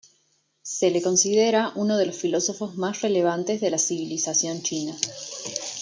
[0.63, 4.95] Se le considera uno de los filósofos más relevantes de la civilización china.